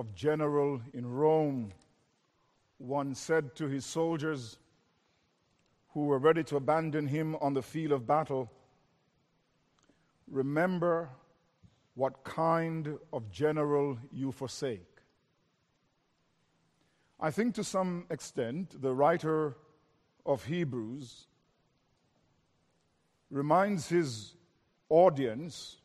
[0.00, 1.72] of general in Rome
[2.78, 4.58] once said to his soldiers
[5.90, 8.50] who were ready to abandon him on the field of battle
[10.30, 11.10] Remember
[11.94, 14.86] what kind of general you forsake.
[17.18, 19.56] I think to some extent the writer
[20.24, 21.26] of Hebrews
[23.30, 24.34] reminds his
[24.88, 25.78] audience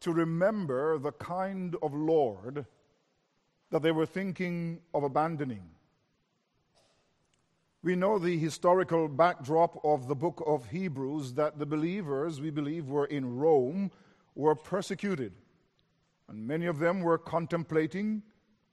[0.00, 2.66] to remember the kind of Lord
[3.74, 5.68] that they were thinking of abandoning.
[7.82, 12.86] We know the historical backdrop of the book of Hebrews that the believers, we believe,
[12.86, 13.90] were in Rome,
[14.36, 15.32] were persecuted.
[16.28, 18.22] And many of them were contemplating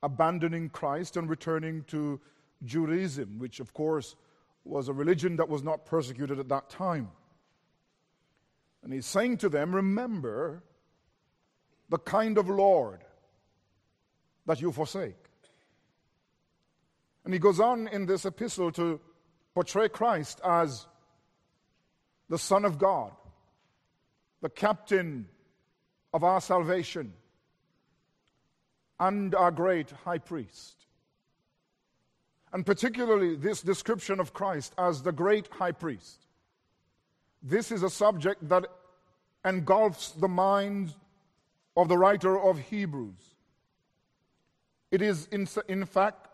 [0.03, 2.21] abandoning Christ and returning to
[2.63, 4.15] Judaism, which, of course,
[4.65, 7.09] was a religion that was not persecuted at that time.
[8.84, 10.62] And he's saying to them, Remember
[11.90, 13.04] the kind of Lord
[14.45, 15.16] that you forsake.
[17.23, 18.99] And he goes on in this epistle to
[19.54, 20.88] portray Christ as
[22.29, 23.12] the Son of God,
[24.41, 25.27] the captain
[26.13, 27.13] of our salvation,
[28.99, 30.85] and our great high priest.
[32.54, 36.26] And particularly this description of Christ as the great high priest.
[37.41, 38.65] This is a subject that
[39.46, 40.93] engulfs the mind
[41.76, 43.35] of the writer of Hebrews.
[44.91, 46.27] It is, in, in fact,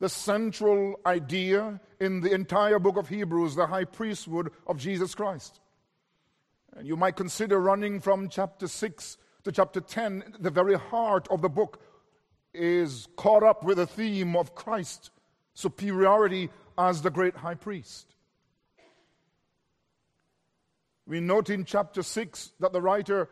[0.00, 5.60] the central idea in the entire book of Hebrews, the high priesthood of Jesus Christ.
[6.76, 11.42] And you might consider running from chapter 6 to chapter 10, the very heart of
[11.42, 11.80] the book
[12.54, 15.10] is caught up with the theme of Christ's
[15.54, 18.14] superiority as the great high priest.
[21.06, 23.30] We note in chapter 6 that the writer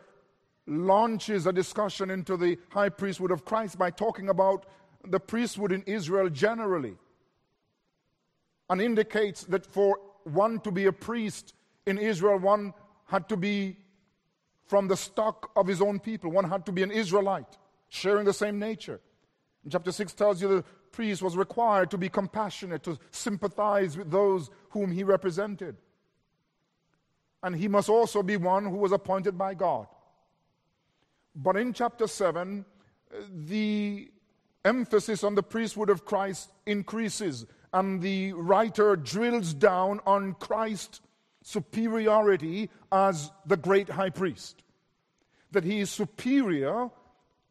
[0.67, 4.67] launches a discussion into the high priesthood of Christ by talking about
[5.05, 6.97] the priesthood in Israel generally
[8.69, 11.55] and indicates that for one to be a priest
[11.87, 12.75] in Israel, one
[13.05, 13.77] had to be
[14.67, 16.31] from the stock of his own people.
[16.31, 17.57] One had to be an Israelite,
[17.89, 19.01] sharing the same nature.
[19.63, 24.11] And chapter 6 tells you the priest was required to be compassionate, to sympathize with
[24.11, 25.77] those whom he represented.
[27.43, 29.87] And he must also be one who was appointed by God.
[31.37, 34.11] But in chapter 7, uh, the
[34.65, 41.03] emphasis on the priesthood of Christ increases, and the writer drills down on Christ's
[41.43, 44.63] superiority as the great high priest.
[45.53, 46.91] That he is superior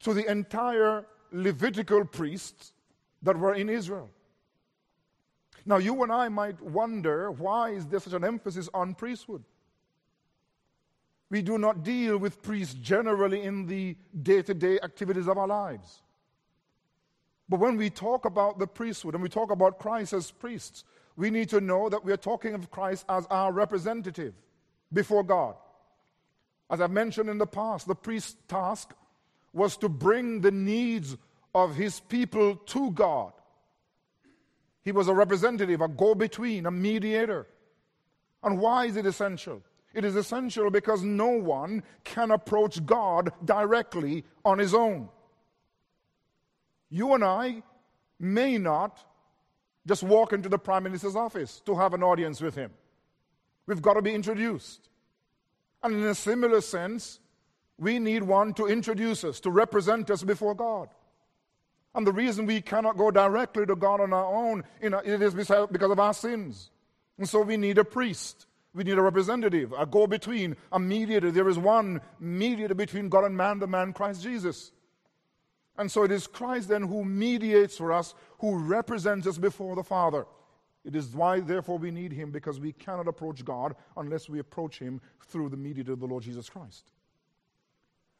[0.01, 2.71] to the entire Levitical priests
[3.21, 4.09] that were in Israel.
[5.65, 9.43] Now, you and I might wonder why is there such an emphasis on priesthood?
[11.29, 15.47] We do not deal with priests generally in the day to day activities of our
[15.47, 16.01] lives.
[17.49, 20.83] But when we talk about the priesthood and we talk about Christ as priests,
[21.15, 24.33] we need to know that we are talking of Christ as our representative
[24.91, 25.55] before God.
[26.69, 28.93] As I've mentioned in the past, the priest's task
[29.53, 31.15] was to bring the needs
[31.53, 33.31] of his people to God.
[34.83, 37.47] He was a representative, a go between, a mediator.
[38.43, 39.61] And why is it essential?
[39.95, 45.07] It is essential because no one can approach God directly on his own.
[46.89, 47.63] You and I
[48.19, 48.99] may not
[49.87, 52.71] just walk into the Prime Minister's office to have an audience with him.
[53.67, 54.89] We've got to be introduced.
[55.81, 57.19] And in a similar sense,
[57.77, 60.89] we need one to introduce us, to represent us before God.
[61.93, 65.21] And the reason we cannot go directly to God on our own, you know, it
[65.21, 66.69] is because of our sins.
[67.17, 68.45] And so we need a priest.
[68.75, 71.31] We need a representative, a go between, a mediator.
[71.31, 74.73] There is one mediator between God and man, the man Christ Jesus.
[75.77, 79.83] And so it is Christ then who mediates for us, who represents us before the
[79.83, 80.25] Father.
[80.83, 84.77] It is why, therefore, we need him because we cannot approach God unless we approach
[84.77, 86.91] him through the mediator of the Lord Jesus Christ.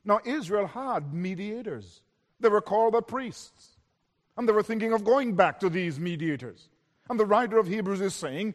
[0.06, 2.02] Now, Israel had mediators,
[2.40, 3.72] they were called the priests.
[4.38, 6.70] And they were thinking of going back to these mediators.
[7.10, 8.54] And the writer of Hebrews is saying,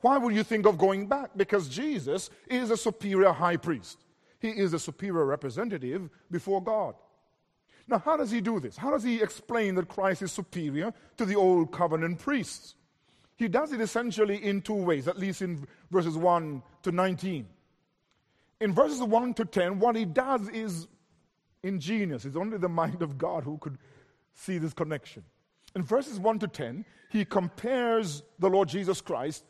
[0.00, 1.30] Why would you think of going back?
[1.36, 3.98] Because Jesus is a superior high priest,
[4.38, 6.94] he is a superior representative before God.
[7.88, 8.76] Now, how does he do this?
[8.76, 12.74] How does he explain that Christ is superior to the old covenant priests?
[13.36, 17.46] He does it essentially in two ways, at least in verses 1 to 19.
[18.60, 20.88] In verses 1 to 10, what he does is
[21.62, 22.24] ingenious.
[22.24, 23.78] It's only the mind of God who could
[24.34, 25.22] see this connection.
[25.74, 29.44] In verses 1 to 10, he compares the Lord Jesus Christ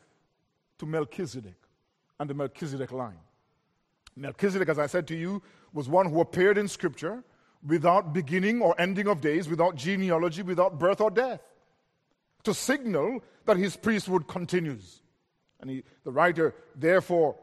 [0.79, 1.55] to Melchizedek
[2.19, 3.19] and the Melchizedek line.
[4.15, 5.41] Melchizedek, as I said to you,
[5.73, 7.23] was one who appeared in Scripture
[7.65, 11.41] without beginning or ending of days, without genealogy, without birth or death,
[12.43, 15.01] to signal that his priesthood continues.
[15.59, 17.35] And he, the writer, therefore,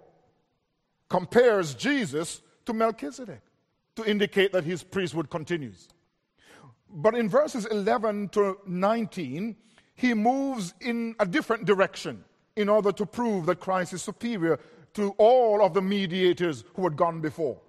[1.08, 3.42] compares Jesus to Melchizedek
[3.96, 5.88] to indicate that his priesthood continues.
[6.90, 9.56] But in verses 11 to 19,
[9.94, 12.24] he moves in a different direction
[12.56, 14.58] in order to prove that Christ is superior
[14.94, 17.60] to all of the mediators who had gone before.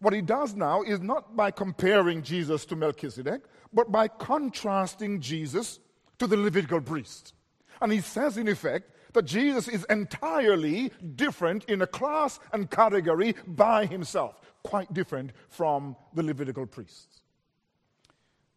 [0.00, 3.42] What he does now is not by comparing Jesus to Melchizedek,
[3.72, 5.78] but by contrasting Jesus
[6.18, 7.32] to the Levitical priest.
[7.80, 13.34] And he says, in effect, that Jesus is entirely different in a class and category
[13.46, 17.22] by himself, quite different from the Levitical priests.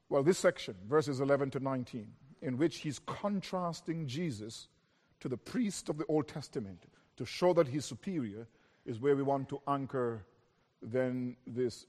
[0.09, 2.07] Well, this section, verses 11 to 19,
[2.41, 4.67] in which he's contrasting Jesus
[5.19, 6.83] to the priest of the Old Testament
[7.17, 8.47] to show that he's superior,
[8.85, 10.23] is where we want to anchor
[10.81, 11.85] then this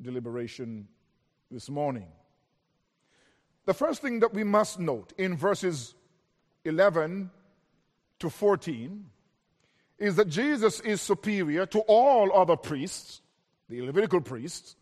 [0.00, 0.88] deliberation
[1.50, 2.08] this morning.
[3.64, 5.94] The first thing that we must note in verses
[6.64, 7.30] 11
[8.18, 9.04] to 14
[9.98, 13.20] is that Jesus is superior to all other priests,
[13.68, 14.74] the Levitical priests,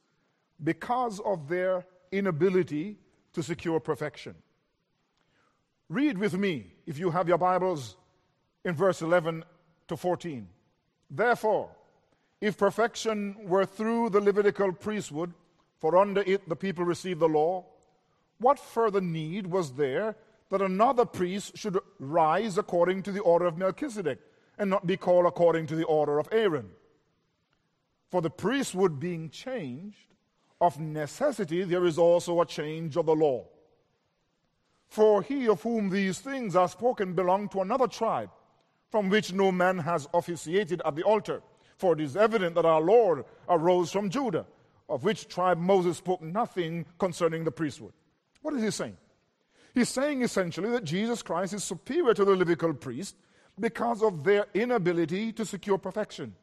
[0.63, 2.97] because of their inability
[3.35, 4.35] to secure perfection.
[5.91, 7.97] Read with me, if you have your Bibles,
[8.65, 9.45] in verse 11
[9.89, 10.49] to 14.
[11.11, 11.69] Therefore,
[12.41, 15.35] if perfection were through the Levitical priesthood,
[15.81, 17.65] for under it the people received the law,
[18.39, 20.15] what further need was there
[20.51, 24.21] that another priest should rise according to the order of Melchizedek
[24.59, 26.71] and not be called according to the order of Aaron.
[28.13, 30.07] For the priesthood being changed,
[30.61, 33.47] of necessity there is also a change of the law.
[34.91, 38.31] For he of whom these things are spoken belonged to another tribe,
[38.91, 41.43] from which no man has officiated at the altar.
[41.79, 44.47] For it is evident that our Lord arose from Judah,
[44.89, 47.93] of which tribe Moses spoke nothing concerning the priesthood.
[48.43, 48.97] What is he saying?
[49.75, 53.15] He's saying essentially that Jesus Christ is superior to the Levitical priest
[53.59, 56.35] because of their inability to secure perfection.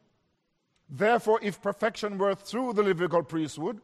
[0.88, 3.80] Therefore, if perfection were through the Levitical priesthood,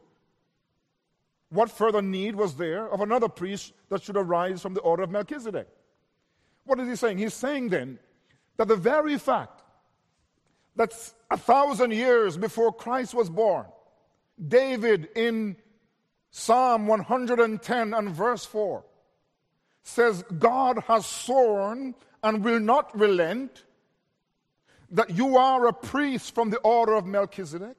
[1.55, 5.11] what further need was there of another priest that should arise from the order of
[5.11, 5.67] Melchizedek?
[6.65, 7.17] What is he saying?
[7.17, 7.99] He's saying then
[8.57, 9.61] that the very fact
[10.75, 10.93] that
[11.31, 13.65] a thousand years before Christ was born,
[14.47, 15.55] David in
[16.31, 18.83] Psalm 110 and verse 4
[19.83, 23.63] says, God has sworn and will not relent
[24.91, 27.75] that you are a priest from the order of Melchizedek.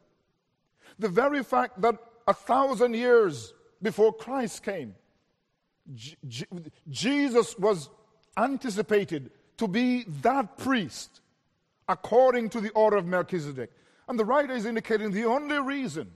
[0.99, 1.97] The very fact that
[2.27, 3.53] a thousand years
[3.83, 4.95] before Christ came,
[6.89, 7.89] Jesus was
[8.37, 11.21] anticipated to be that priest
[11.89, 13.71] according to the order of Melchizedek.
[14.09, 16.11] And the writer is indicating the only reason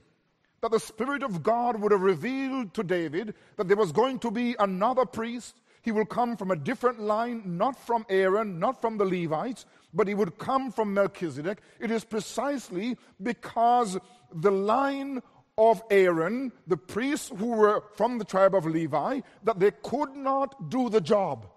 [0.61, 4.31] that the Spirit of God would have revealed to David that there was going to
[4.31, 8.97] be another priest he will come from a different line, not from Aaron, not from
[8.97, 11.59] the Levites, but he would come from Melchizedek.
[11.79, 13.97] It is precisely because
[14.33, 15.21] the line
[15.57, 20.69] of Aaron, the priests who were from the tribe of Levi, that they could not
[20.69, 21.47] do the job.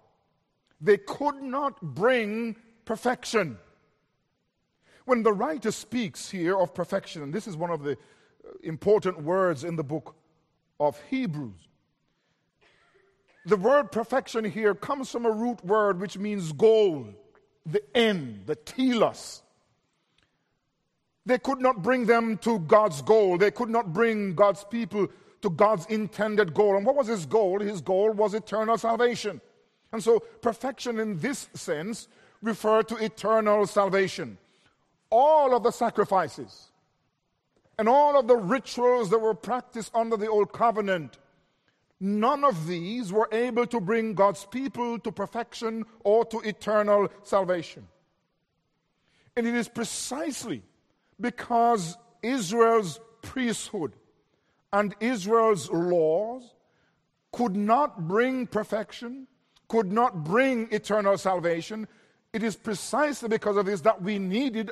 [0.80, 3.58] They could not bring perfection.
[5.04, 9.22] When the writer speaks here of perfection, and this is one of the uh, important
[9.22, 10.16] words in the book
[10.80, 11.68] of Hebrews,
[13.46, 17.06] the word perfection here comes from a root word which means goal,
[17.66, 19.42] the end, the telos.
[21.26, 23.38] They could not bring them to God's goal.
[23.38, 25.08] They could not bring God's people
[25.42, 26.76] to God's intended goal.
[26.76, 27.60] And what was his goal?
[27.60, 29.40] His goal was eternal salvation.
[29.92, 32.08] And so, perfection in this sense
[32.42, 34.38] referred to eternal salvation.
[35.10, 36.72] All of the sacrifices
[37.78, 41.18] and all of the rituals that were practiced under the old covenant
[42.00, 47.88] None of these were able to bring God's people to perfection or to eternal salvation.
[49.36, 50.62] And it is precisely
[51.20, 53.92] because Israel's priesthood
[54.72, 56.54] and Israel's laws
[57.32, 59.26] could not bring perfection,
[59.68, 61.88] could not bring eternal salvation.
[62.32, 64.70] It is precisely because of this that we needed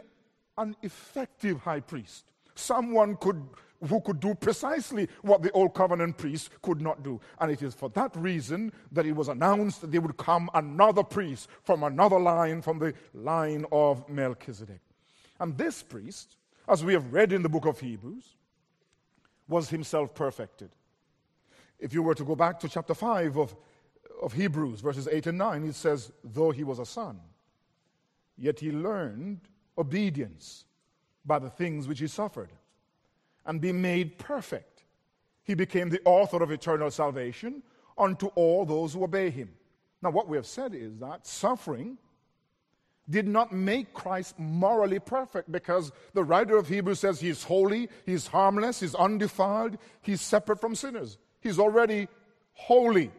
[0.58, 2.24] an effective high priest.
[2.54, 3.42] Someone could
[3.88, 7.20] who could do precisely what the old covenant priest could not do.
[7.40, 11.02] And it is for that reason that it was announced that there would come another
[11.02, 14.80] priest from another line, from the line of Melchizedek.
[15.42, 16.36] And this priest,
[16.68, 18.36] as we have read in the book of Hebrews,
[19.48, 20.70] was himself perfected.
[21.80, 23.56] If you were to go back to chapter 5 of,
[24.22, 27.18] of Hebrews, verses 8 and 9, it says, Though he was a son,
[28.38, 29.40] yet he learned
[29.76, 30.64] obedience
[31.26, 32.52] by the things which he suffered
[33.44, 34.84] and be made perfect
[35.42, 37.64] He became the author of eternal salvation
[37.98, 39.50] unto all those who obey him.
[40.02, 41.98] Now, what we have said is that suffering
[43.10, 48.26] did not make Christ morally perfect because the writer of Hebrews says he's holy, he's
[48.28, 51.18] harmless, he's undefiled, he's separate from sinners.
[51.40, 52.08] He's already
[52.52, 53.10] holy.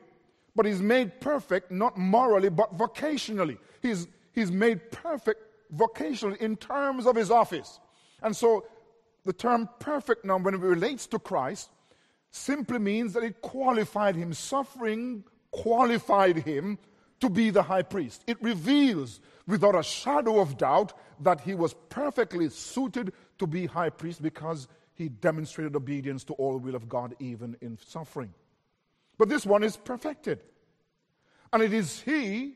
[0.56, 3.58] But he's made perfect not morally but vocationally.
[3.82, 5.42] He's, he's made perfect
[5.76, 7.80] vocationally in terms of his office.
[8.22, 8.66] And so
[9.26, 11.70] the term perfect now, when it relates to Christ,
[12.32, 14.34] simply means that it qualified him.
[14.34, 16.78] Suffering qualified him
[17.20, 18.24] to be the high priest.
[18.28, 23.90] It reveals without a shadow of doubt that he was perfectly suited to be high
[23.90, 28.34] priest because he demonstrated obedience to all the will of God even in suffering.
[29.18, 30.40] But this one is perfected.
[31.52, 32.56] And it is he,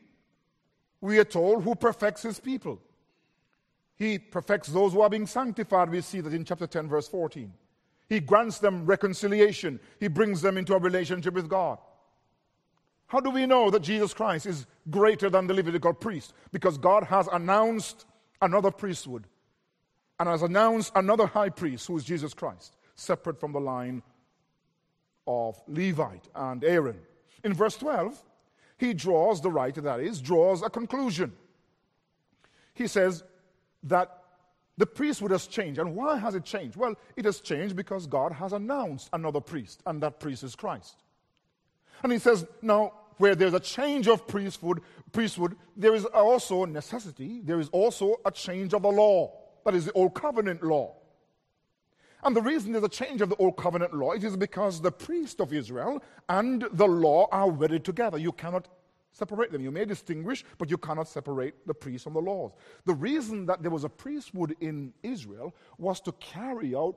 [1.00, 2.80] we are told, who perfects his people.
[3.96, 5.90] He perfects those who are being sanctified.
[5.90, 7.52] We see that in chapter 10, verse 14.
[8.08, 11.78] He grants them reconciliation, he brings them into a relationship with God.
[13.08, 16.34] How do we know that Jesus Christ is greater than the Levitical priest?
[16.52, 18.04] Because God has announced
[18.40, 19.24] another priesthood
[20.20, 24.02] and has announced another high priest who is Jesus Christ, separate from the line
[25.26, 26.98] of Levite and Aaron.
[27.44, 28.22] In verse 12,
[28.76, 31.32] he draws, the writer that is, draws a conclusion.
[32.74, 33.24] He says
[33.84, 34.22] that
[34.76, 35.80] the priesthood has changed.
[35.80, 36.76] And why has it changed?
[36.76, 41.02] Well, it has changed because God has announced another priest, and that priest is Christ.
[42.02, 44.80] And he says, now, where there's a change of priesthood,
[45.12, 49.32] priesthood, there is also necessity, there is also a change of the law.
[49.64, 50.94] That is the old covenant law.
[52.22, 54.90] And the reason there's a change of the old covenant law it is because the
[54.90, 58.18] priest of Israel and the law are wedded together.
[58.18, 58.68] You cannot
[59.12, 59.62] separate them.
[59.62, 62.52] You may distinguish, but you cannot separate the priest from the laws.
[62.86, 66.96] The reason that there was a priesthood in Israel was to carry out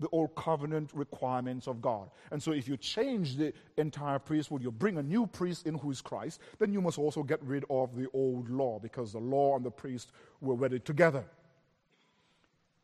[0.00, 2.10] the old covenant requirements of God.
[2.30, 5.90] And so, if you change the entire priesthood, you bring a new priest in who
[5.90, 9.56] is Christ, then you must also get rid of the old law because the law
[9.56, 11.24] and the priest were wedded together.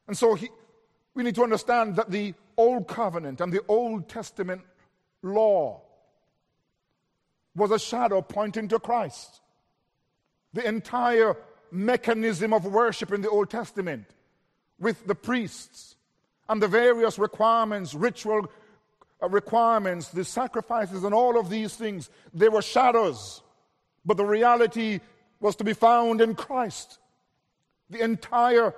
[0.09, 0.49] And so, he,
[1.15, 4.63] we need to understand that the old covenant and the Old Testament
[5.23, 5.83] law
[7.55, 9.41] was a shadow pointing to Christ.
[10.53, 11.37] The entire
[11.71, 14.07] mechanism of worship in the Old Testament
[14.79, 15.97] with the priests
[16.49, 18.47] and the various requirements, ritual
[19.23, 23.43] uh, requirements, the sacrifices, and all of these things, they were shadows.
[24.05, 25.01] But the reality
[25.41, 26.99] was to be found in Christ.
[27.91, 28.75] The entire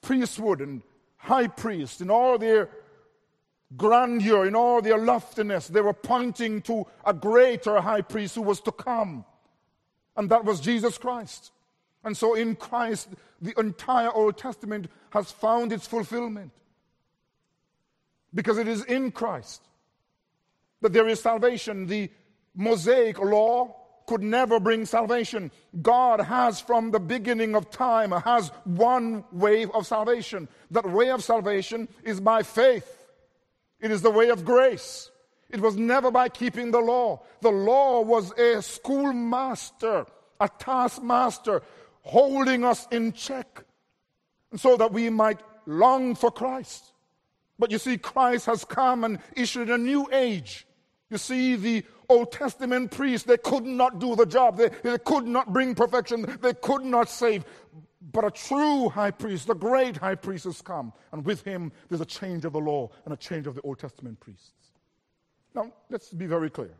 [0.00, 0.82] priesthood and
[1.16, 2.68] high priest, in all their
[3.76, 8.60] grandeur, in all their loftiness, they were pointing to a greater high priest who was
[8.62, 9.24] to come.
[10.16, 11.52] And that was Jesus Christ.
[12.04, 13.08] And so in Christ,
[13.40, 16.50] the entire Old Testament has found its fulfillment.
[18.34, 19.62] Because it is in Christ
[20.80, 21.86] that there is salvation.
[21.86, 22.10] The
[22.54, 25.50] Mosaic law could never bring salvation.
[25.80, 30.48] God has, from the beginning of time, has one way of salvation.
[30.70, 33.06] That way of salvation is by faith.
[33.80, 35.10] It is the way of grace.
[35.50, 37.22] It was never by keeping the law.
[37.42, 40.06] The law was a schoolmaster,
[40.40, 41.62] a taskmaster,
[42.02, 43.64] holding us in check
[44.56, 46.91] so that we might long for Christ.
[47.62, 50.66] But you see, Christ has come and issued a new age.
[51.10, 54.56] You see, the Old Testament priests, they could not do the job.
[54.56, 56.26] They, they could not bring perfection.
[56.42, 57.44] They could not save.
[58.10, 60.92] But a true high priest, the great high priest, has come.
[61.12, 63.78] And with him, there's a change of the law and a change of the Old
[63.78, 64.50] Testament priests.
[65.54, 66.74] Now, let's be very clear.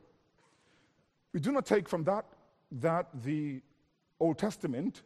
[1.33, 2.25] We do not take from that
[2.73, 3.63] that the
[4.19, 5.03] Old Testament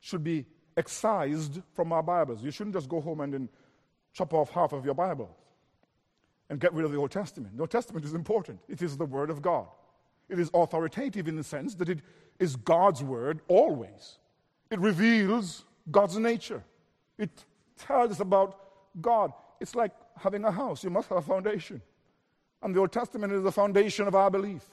[0.00, 2.42] should be excised from our Bibles.
[2.42, 3.48] You shouldn't just go home and then
[4.16, 5.36] chop off half of your Bible
[6.48, 7.56] and get rid of the Old Testament.
[7.56, 9.66] The Old Testament is important, it is the Word of God.
[10.28, 12.00] It is authoritative in the sense that it
[12.38, 14.18] is God's Word always.
[14.70, 16.64] It reveals God's nature,
[17.18, 17.44] it
[17.76, 18.58] tells us about
[19.00, 19.32] God.
[19.60, 21.82] It's like having a house, you must have a foundation.
[22.62, 24.64] And the Old Testament is the foundation of our belief.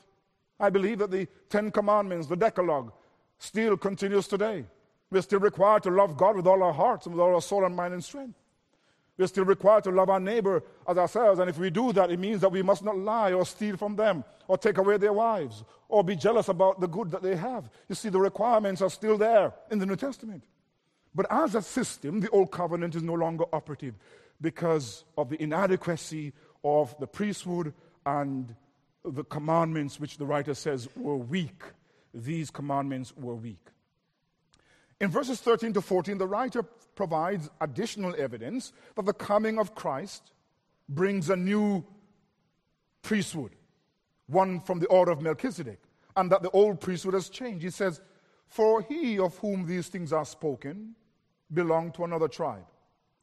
[0.60, 2.94] I believe that the Ten Commandments, the Decalogue,
[3.40, 4.66] still continues today.
[5.12, 7.66] We're still required to love God with all our hearts and with all our soul
[7.66, 8.38] and mind and strength.
[9.18, 11.40] We're still required to love our neighbor as ourselves.
[11.40, 13.96] And if we do that, it means that we must not lie or steal from
[13.96, 17.70] them or take away their wives or be jealous about the good that they have.
[17.88, 20.44] You see, the requirements are still there in the New Testament.
[21.14, 23.94] But as a system, the Old Covenant is no longer operative
[24.42, 27.74] because of the inadequacy of the priesthood
[28.06, 28.56] and
[29.06, 31.62] the commandments, which the writer says were weak.
[32.16, 33.68] These commandments were weak.
[35.04, 40.32] In verses 13 to 14, the writer provides additional evidence that the coming of Christ
[40.88, 41.84] brings a new
[43.02, 43.52] priesthood,
[44.28, 45.82] one from the order of Melchizedek,
[46.16, 47.66] and that the old priesthood has changed.
[47.66, 48.00] He says,
[48.48, 50.96] For he of whom these things are spoken
[51.54, 52.72] belonged to another tribe,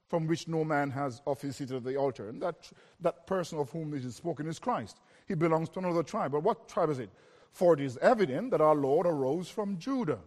[0.07, 2.29] from which no man has officiated at the altar.
[2.29, 2.71] And that,
[3.01, 5.01] that person of whom this is spoken is Christ.
[5.27, 6.33] He belongs to another tribe.
[6.33, 7.09] But what tribe is it?
[7.53, 10.19] For it is evident that our Lord arose from Judah,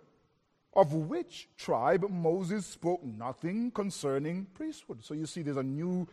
[0.75, 5.03] of which tribe Moses spoke nothing concerning priesthood.
[5.03, 6.07] So you see, there's a new,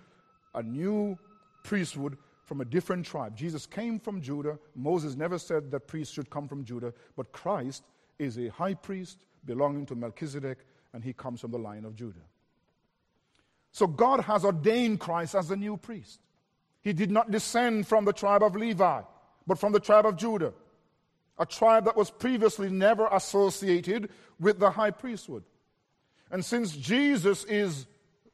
[0.55, 1.19] a new
[1.62, 3.37] priesthood from a different tribe.
[3.37, 4.59] Jesus came from Judah.
[4.75, 7.85] Moses never said that priests should come from Judah, but Christ
[8.19, 10.59] is a high priest belonging to Melchizedek,
[10.93, 12.21] and he comes from the line of Judah.
[13.73, 16.21] So God has ordained Christ as the new priest.
[16.83, 19.02] He did not descend from the tribe of Levi,
[19.47, 20.52] but from the tribe of Judah
[21.40, 25.42] a tribe that was previously never associated with the high priesthood.
[26.30, 27.87] And since Jesus is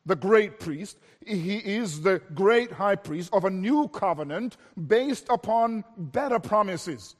[0.04, 5.84] the great priest, he is the great high priest of a new covenant based upon
[5.96, 7.16] better promises.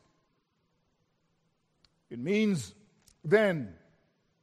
[2.11, 2.75] It means
[3.25, 3.75] then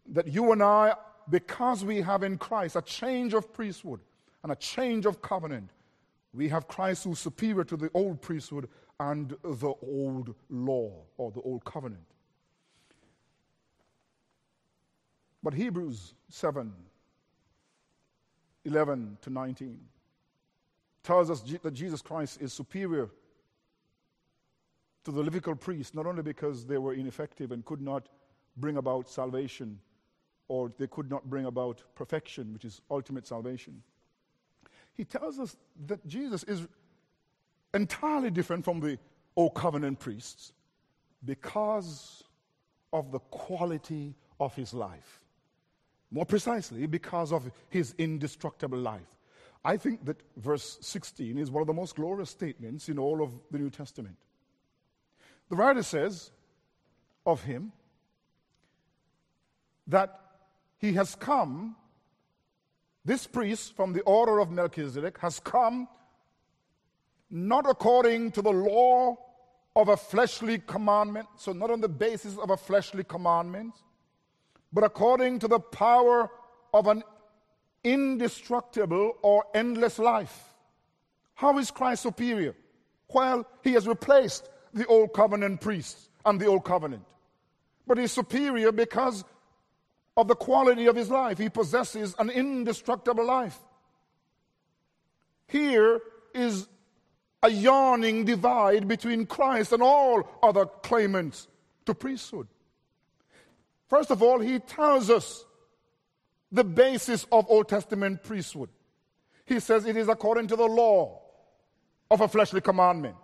[0.07, 0.95] that you and I,
[1.29, 4.00] because we have in Christ a change of priesthood
[4.43, 5.69] and a change of covenant,
[6.33, 8.67] we have Christ who's superior to the old priesthood
[9.00, 12.03] and the old law or the old covenant.
[15.41, 16.73] But Hebrews 7
[18.65, 19.77] 11 to 19
[21.03, 23.09] tells us that Jesus Christ is superior
[25.03, 28.07] to the Levitical priests, not only because they were ineffective and could not
[28.55, 29.79] bring about salvation,
[30.47, 33.81] or they could not bring about perfection, which is ultimate salvation.
[34.93, 35.57] He tells us
[35.88, 36.67] that Jesus is
[37.74, 38.98] entirely different from the
[39.36, 40.53] Old Covenant priests
[41.25, 42.24] because
[42.92, 45.22] of the quality of his life.
[46.12, 49.01] More precisely, because of his indestructible life.
[49.65, 53.32] I think that verse 16 is one of the most glorious statements in all of
[53.50, 54.18] the New Testament.
[55.50, 56.32] The writer says
[57.25, 57.72] of him
[59.88, 60.20] that
[60.77, 61.75] he has come,
[63.05, 65.88] this priest from the order of Melchizedek has come
[67.29, 69.18] not according to the law
[69.75, 73.74] of a fleshly commandment, so not on the basis of a fleshly commandment,
[74.72, 76.29] but according to the power
[76.74, 77.03] of an
[77.83, 80.53] indestructible or endless life.
[81.36, 82.55] How is Christ superior?
[83.09, 87.03] Well, he has replaced the old covenant priests and the old covenant.
[87.86, 89.24] But he's superior because
[90.16, 91.38] of the quality of his life.
[91.38, 93.57] He possesses an indestructible life.
[95.48, 96.00] Here
[96.33, 96.68] is
[97.44, 101.48] a yawning divide between Christ and all other claimants
[101.86, 102.48] to priesthood.
[103.90, 105.46] First of all, he tells us
[106.51, 108.70] the basis of Old Testament priesthood.
[109.46, 111.22] He says it is according to the law
[112.10, 113.18] of a fleshly commandment.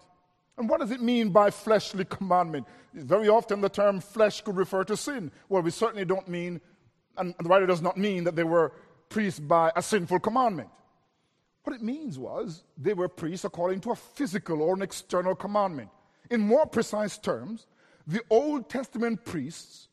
[0.57, 2.67] And what does it mean by fleshly commandment?
[2.93, 5.31] Very often the term flesh could refer to sin.
[5.47, 6.59] Well, we certainly don't mean,
[7.17, 8.73] and the writer does not mean that they were
[9.07, 10.69] priests by a sinful commandment.
[11.63, 15.89] What it means was they were priests according to a physical or an external commandment.
[16.31, 17.67] In more precise terms,
[18.07, 19.87] the Old Testament priests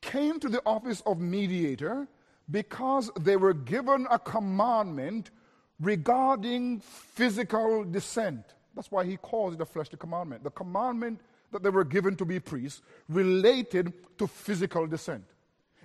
[0.00, 2.08] came to the office of mediator
[2.50, 5.30] because they were given a commandment
[5.78, 8.44] regarding physical descent.
[8.74, 10.44] That's why he calls it a fleshly commandment.
[10.44, 11.20] The commandment
[11.52, 15.24] that they were given to be priests related to physical descent.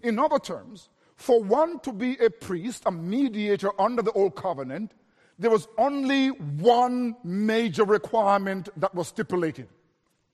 [0.03, 4.91] In other terms, for one to be a priest, a mediator under the old covenant,
[5.37, 9.67] there was only one major requirement that was stipulated.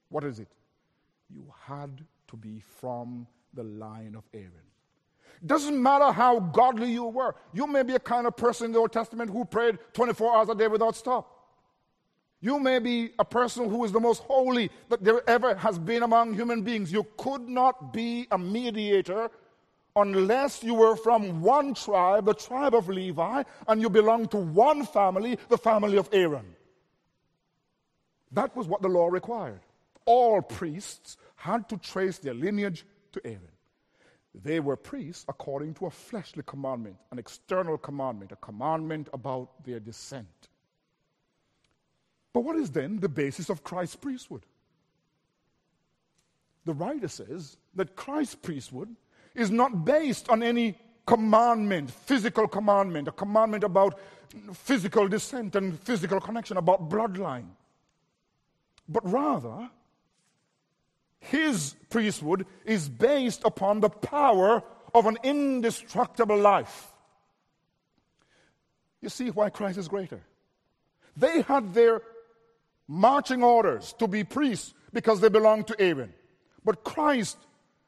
[0.09, 0.47] What is it?
[1.29, 4.51] You had to be from the line of Aaron.
[5.43, 7.35] Doesn't matter how godly you were.
[7.53, 10.49] You may be a kind of person in the Old Testament who prayed 24 hours
[10.49, 11.41] a day without stop.
[12.41, 16.03] You may be a person who is the most holy that there ever has been
[16.03, 16.91] among human beings.
[16.91, 19.29] You could not be a mediator
[19.95, 24.86] unless you were from one tribe, the tribe of Levi, and you belonged to one
[24.86, 26.56] family, the family of Aaron.
[28.32, 29.62] That was what the law required.
[30.06, 33.41] All priests had to trace their lineage to Aaron.
[34.34, 39.80] They were priests according to a fleshly commandment, an external commandment, a commandment about their
[39.80, 40.27] descent.
[42.34, 44.45] But what is then the basis of Christ's priesthood?
[46.63, 48.95] The writer says that Christ's priesthood
[49.35, 53.99] is not based on any commandment, physical commandment, a commandment about
[54.53, 57.47] physical descent and physical connection, about bloodline.
[58.87, 59.69] But rather,
[61.19, 64.63] his priesthood is based upon the power
[64.93, 66.87] of an indestructible life.
[69.01, 70.21] You see why Christ is greater.
[71.15, 72.01] They had their
[72.87, 76.13] marching orders to be priests because they belonged to Aaron.
[76.63, 77.37] But Christ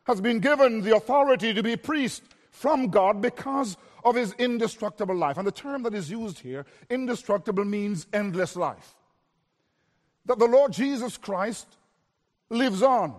[0.05, 5.37] has been given the authority to be priest from God because of his indestructible life.
[5.37, 8.95] And the term that is used here, indestructible, means endless life.
[10.25, 11.67] That the Lord Jesus Christ
[12.49, 13.15] lives on.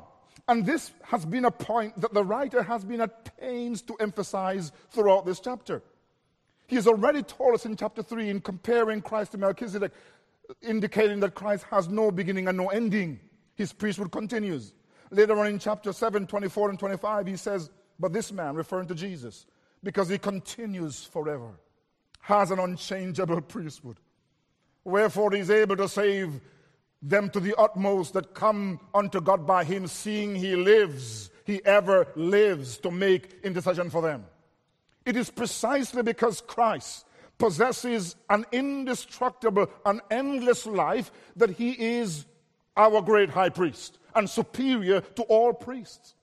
[0.47, 4.73] And this has been a point that the writer has been at pains to emphasize
[4.90, 5.83] throughout this chapter.
[6.66, 9.92] He has already told us in chapter 3 in comparing Christ to Melchizedek,
[10.62, 13.20] indicating that Christ has no beginning and no ending.
[13.55, 14.75] His priesthood continues.
[15.14, 18.96] Later on in chapter 7, 24 and 25, he says, But this man, referring to
[18.96, 19.46] Jesus,
[19.83, 21.53] because he continues forever,
[22.20, 23.98] has an unchangeable priesthood.
[24.83, 26.40] Wherefore he is able to save
[27.00, 32.09] them to the utmost that come unto God by him, seeing he lives, he ever
[32.16, 34.24] lives to make intercession for them.
[35.07, 37.07] It is precisely because Christ
[37.38, 42.27] possesses an indestructible an endless life that he is
[42.77, 46.14] our great high priest and superior to all priests.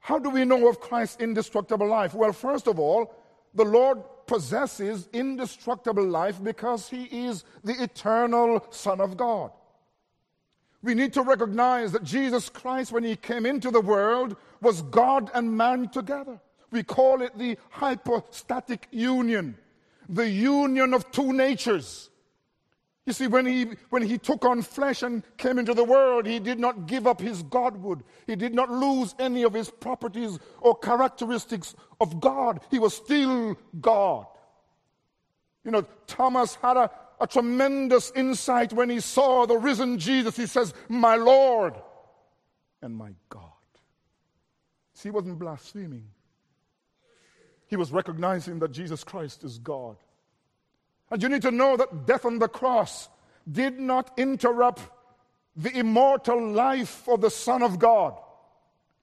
[0.00, 2.14] How do we know of Christ's indestructible life?
[2.14, 3.14] Well, first of all,
[3.54, 9.50] the Lord possesses indestructible life because he is the eternal Son of God.
[10.82, 15.30] We need to recognize that Jesus Christ, when he came into the world, was God
[15.34, 16.40] and man together.
[16.70, 19.58] We call it the hypostatic union,
[20.08, 22.09] the union of two natures.
[23.06, 26.38] You see, when he, when he took on flesh and came into the world, he
[26.38, 28.04] did not give up his Godhood.
[28.26, 32.60] He did not lose any of his properties or characteristics of God.
[32.70, 34.26] He was still God.
[35.64, 40.36] You know, Thomas had a, a tremendous insight when he saw the risen Jesus.
[40.36, 41.74] He says, My Lord
[42.82, 43.42] and my God.
[44.94, 46.04] See, he wasn't blaspheming,
[47.66, 49.96] he was recognizing that Jesus Christ is God.
[51.10, 53.08] And you need to know that death on the cross
[53.50, 54.82] did not interrupt
[55.56, 58.14] the immortal life of the Son of God.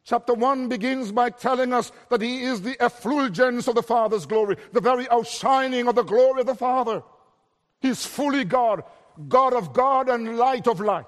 [0.04, 4.56] Chapter 1 begins by telling us that he is the effulgence of the Father's glory,
[4.72, 7.04] the very outshining of the glory of the Father.
[7.82, 8.84] He's fully God,
[9.28, 11.06] God of God and light of light.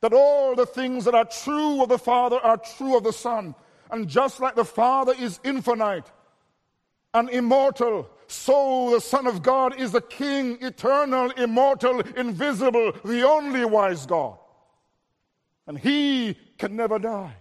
[0.00, 3.54] That all the things that are true of the Father are true of the Son.
[3.90, 6.04] And just like the Father is infinite
[7.12, 13.64] and immortal, so the Son of God is the King, eternal, immortal, invisible, the only
[13.64, 14.38] wise God.
[15.66, 17.36] And He can never die.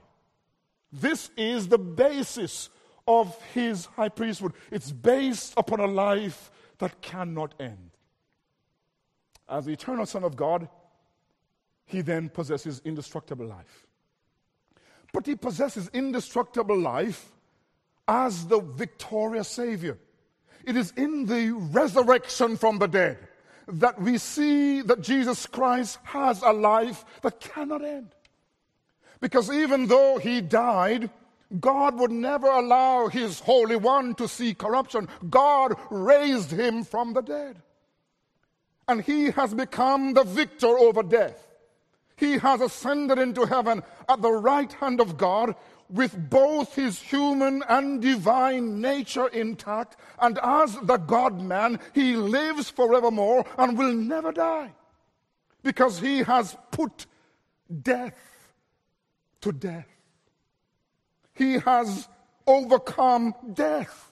[0.92, 2.70] This is the basis
[3.08, 4.54] of His high priesthood.
[4.72, 7.92] It's based upon a life that cannot end.
[9.50, 10.68] As the eternal Son of God,
[11.86, 13.88] He then possesses indestructible life.
[15.12, 17.32] But He possesses indestructible life
[18.08, 19.98] as the victorious Savior.
[20.64, 23.18] It is in the resurrection from the dead
[23.68, 28.10] that we see that Jesus Christ has a life that cannot end.
[29.20, 31.10] Because even though he died,
[31.60, 35.08] God would never allow his Holy One to see corruption.
[35.30, 37.62] God raised him from the dead.
[38.88, 41.48] And he has become the victor over death.
[42.16, 45.56] He has ascended into heaven at the right hand of God
[45.90, 52.70] with both his human and divine nature intact, and as the God man, he lives
[52.70, 54.74] forevermore and will never die
[55.64, 57.06] because he has put
[57.82, 58.18] death
[59.42, 59.88] to death.
[61.34, 62.08] He has
[62.46, 64.12] overcome death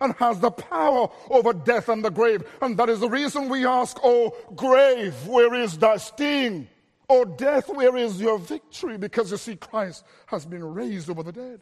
[0.00, 2.44] and has the power over death and the grave.
[2.60, 6.68] And that is the reason we ask, Oh, grave, where is thy sting?
[7.08, 8.98] Oh, death, where is your victory?
[8.98, 11.60] Because you see, Christ has been raised over the dead.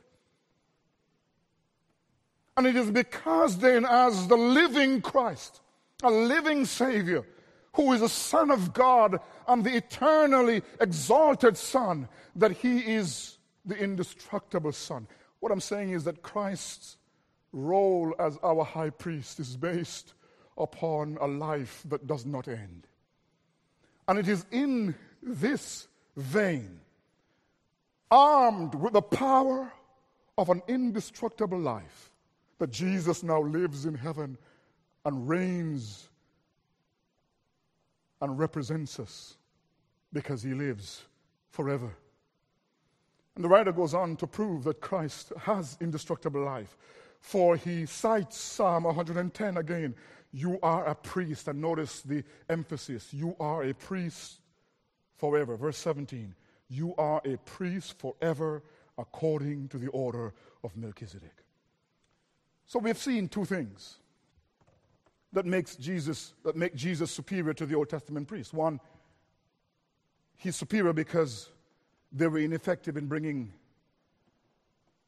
[2.57, 5.61] And it is because then, as the living Christ,
[6.03, 7.25] a living Savior,
[7.75, 13.77] who is a Son of God and the eternally exalted Son, that He is the
[13.77, 15.07] indestructible Son.
[15.41, 16.97] What I'm saying is that Christ's
[17.53, 20.15] role as our high priest is based
[20.57, 22.87] upon a life that does not end.
[24.07, 26.81] And it is in this vein,
[28.11, 29.73] armed with the power
[30.37, 32.11] of an indestructible life,
[32.59, 34.39] that Jesus now lives in heaven
[35.05, 36.09] and reigns
[38.21, 39.37] and represents us
[40.13, 41.03] because he lives
[41.51, 41.91] forever.
[43.35, 46.77] And the writer goes on to prove that Christ has indestructible life.
[47.21, 49.95] For he cites Psalm 110 again.
[50.33, 51.49] You are a priest.
[51.49, 53.13] And notice the emphasis.
[53.13, 54.41] You are a priest
[55.16, 55.57] forever.
[55.57, 56.35] Verse 17,
[56.68, 58.62] you are a priest forever
[58.98, 61.44] according to the order of Melchizedek.
[62.66, 63.98] So we've seen two things
[65.33, 68.53] that makes Jesus that make Jesus superior to the Old Testament priests.
[68.53, 68.81] One,
[70.37, 71.50] he's superior because
[72.12, 73.53] they were ineffective in bringing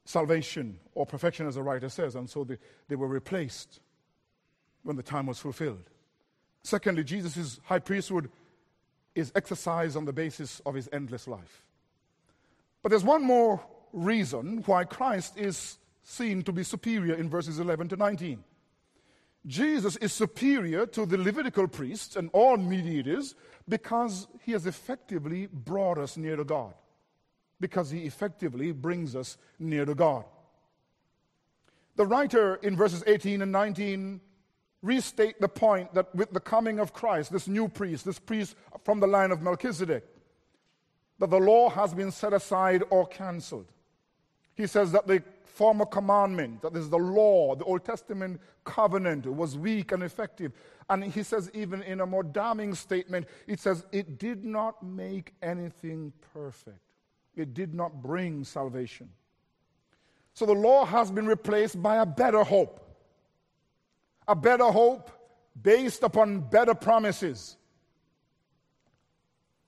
[0.04, 3.80] salvation or perfection, as the writer says, and so they, they were replaced
[4.82, 5.90] when the time was fulfilled.
[6.62, 8.30] Secondly, Jesus' high priesthood
[9.16, 11.64] is exercised on the basis of his endless life.
[12.83, 13.61] But there's one more
[13.92, 18.44] reason why Christ is seen to be superior in verses 11 to 19.
[19.46, 23.35] Jesus is superior to the Levitical priests and all mediators
[23.68, 26.74] because he has effectively brought us near to God.
[27.59, 30.24] Because he effectively brings us near to God.
[31.96, 34.20] The writer in verses 18 and 19
[34.87, 39.01] restate the point that with the coming of Christ, this new priest, this priest from
[39.01, 40.05] the line of Melchizedek,
[41.18, 43.66] that the law has been set aside or cancelled.
[44.55, 49.57] He says that the former commandment, that is the law, the Old Testament covenant, was
[49.57, 50.53] weak and effective.
[50.88, 55.35] And he says, even in a more damning statement, it says, it did not make
[55.42, 56.81] anything perfect,
[57.35, 59.09] it did not bring salvation.
[60.35, 62.86] So the law has been replaced by a better hope.
[64.28, 65.10] A better hope
[65.60, 67.56] based upon better promises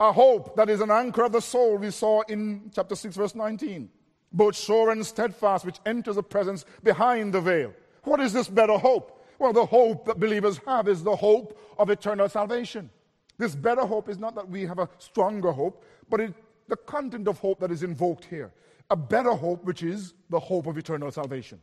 [0.01, 3.35] a hope that is an anchor of the soul, we saw in chapter 6, verse
[3.35, 3.91] 19.
[4.33, 7.75] Both sure and steadfast, which enters the presence behind the veil.
[8.05, 9.25] What is this better hope?
[9.39, 12.91] Well, the hope that believers have is the hope of eternal salvation.
[13.39, 16.35] This better hope is not that we have a stronger hope, but it,
[16.69, 18.53] the content of hope that is invoked here.
[18.91, 21.61] A better hope, which is the hope of eternal salvation.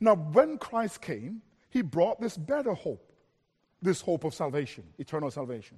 [0.00, 3.12] Now, when Christ came, he brought this better hope,
[3.82, 5.76] this hope of salvation, eternal salvation.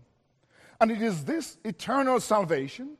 [0.81, 2.97] And it is this eternal salvation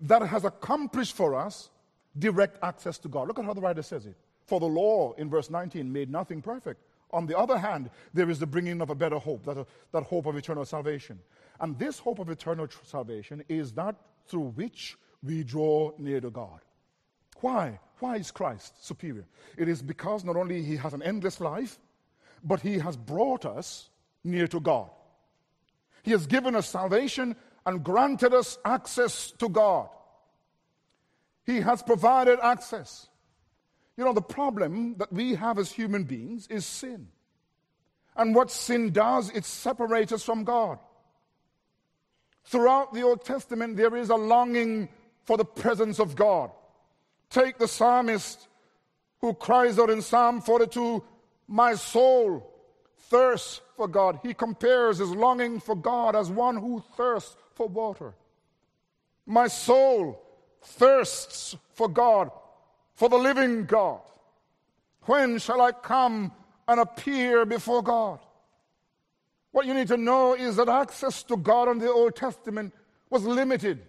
[0.00, 1.70] that has accomplished for us
[2.18, 3.28] direct access to God.
[3.28, 4.16] Look at how the writer says it.
[4.46, 6.80] For the law, in verse 19, made nothing perfect.
[7.10, 10.26] On the other hand, there is the bringing of a better hope, that, that hope
[10.26, 11.18] of eternal salvation.
[11.60, 16.60] And this hope of eternal salvation is that through which we draw near to God.
[17.40, 17.78] Why?
[18.00, 19.26] Why is Christ superior?
[19.56, 21.78] It is because not only he has an endless life,
[22.42, 23.90] but he has brought us
[24.24, 24.90] near to God.
[26.02, 29.88] He has given us salvation and granted us access to God.
[31.44, 33.08] He has provided access.
[33.96, 37.08] You know, the problem that we have as human beings is sin.
[38.16, 40.78] And what sin does, it separates us from God.
[42.44, 44.88] Throughout the Old Testament, there is a longing
[45.24, 46.50] for the presence of God.
[47.28, 48.48] Take the psalmist
[49.20, 51.04] who cries out in Psalm 42
[51.48, 52.54] My soul
[53.08, 54.20] thirsts for God.
[54.22, 58.14] He compares his longing for God as one who thirsts for water.
[59.26, 60.22] My soul
[60.62, 62.30] thirsts for God,
[62.94, 64.00] for the living God.
[65.02, 66.32] When shall I come
[66.66, 68.20] and appear before God?
[69.52, 72.74] What you need to know is that access to God in the Old Testament
[73.08, 73.80] was limited.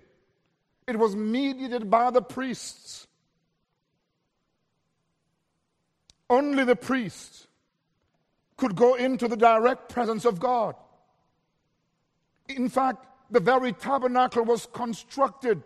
[0.87, 3.05] It was mediated by the priests.
[6.29, 7.47] Only the priests
[8.59, 10.75] could go into the direct presence of God.
[12.49, 15.63] In fact, the very tabernacle was constructed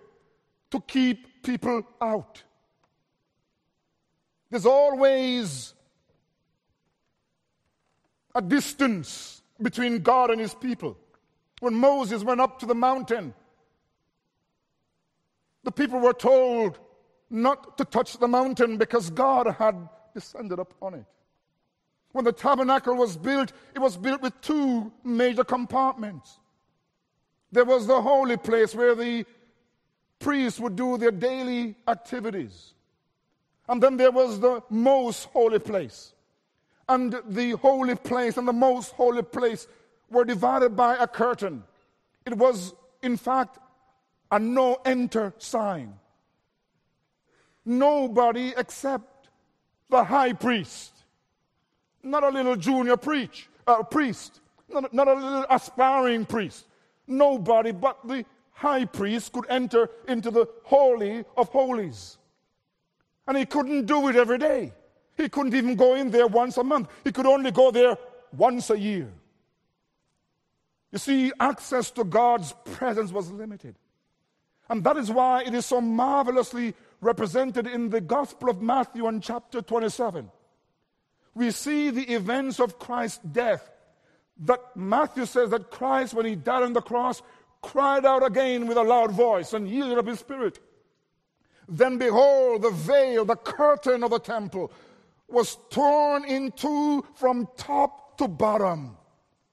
[0.70, 2.44] to keep people out.
[4.52, 5.74] There's always
[8.36, 10.96] a distance between God and his people.
[11.62, 13.34] When Moses went up to the mountain,
[15.64, 16.78] the people were told
[17.30, 21.06] not to touch the mountain because God had descended upon it.
[22.14, 26.40] When the tabernacle was built, it was built with two major compartments.
[27.52, 29.26] There was the holy place where the
[30.20, 32.76] priests would do their daily activities.
[33.68, 36.14] And then there was the most holy place.
[36.88, 39.68] And the holy place and the most holy place
[40.10, 41.64] were divided by a curtain.
[42.28, 43.58] It was, in fact,
[44.32, 45.96] a no enter sign.
[47.66, 49.30] Nobody except
[49.90, 50.93] the high priest
[52.04, 56.66] not a little junior preach, uh, priest, not, not a little aspiring priest.
[57.08, 62.18] Nobody but the high priest could enter into the Holy of Holies.
[63.28, 64.74] And he couldn't do it every day.
[65.16, 66.90] He couldn't even go in there once a month.
[67.04, 67.98] He could only go there
[68.36, 69.12] once a year.
[70.92, 73.76] You see, access to God's presence was limited.
[74.70, 79.20] And that is why it is so marvelously represented in the Gospel of Matthew in
[79.22, 80.30] chapter 27
[81.36, 83.70] we see the events of Christ's death.
[84.46, 87.22] That Matthew says that Christ, when he died on the cross,
[87.62, 90.60] cried out again with a loud voice and yielded up his spirit.
[91.68, 94.72] Then behold, the veil, the curtain of the temple,
[95.28, 98.98] was torn in two from top to bottom.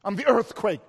[0.04, 0.80] And the earthquake,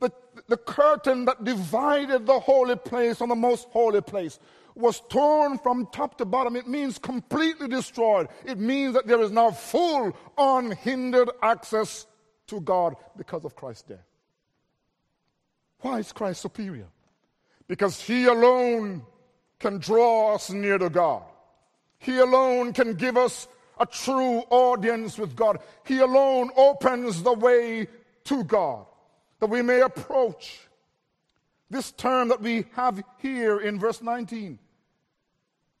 [0.00, 0.10] the
[0.48, 4.38] the curtain that divided the holy place from the most holy place
[4.74, 6.56] was torn from top to bottom.
[6.56, 8.28] It means completely destroyed.
[8.44, 12.06] It means that there is now full, unhindered access
[12.48, 14.06] to God because of Christ's death.
[15.80, 16.88] Why is Christ superior?
[17.66, 19.02] Because He alone
[19.58, 21.22] can draw us near to God.
[21.98, 25.58] He alone can give us a true audience with God.
[25.84, 27.88] He alone opens the way
[28.24, 28.86] to God
[29.40, 30.60] that we may approach.
[31.70, 34.58] This term that we have here in verse 19